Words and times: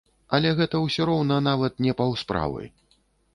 Але 0.37 0.53
гэта 0.59 0.79
ўсё 0.85 1.05
роўна 1.09 1.37
нават 1.49 1.77
не 1.87 1.93
паўсправы. 2.01 2.67